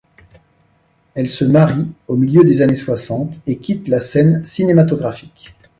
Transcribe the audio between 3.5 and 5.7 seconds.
quitte la scène cinématographique.